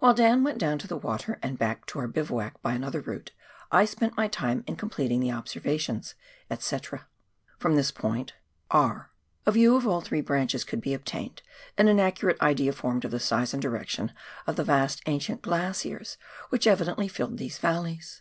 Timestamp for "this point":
7.74-8.34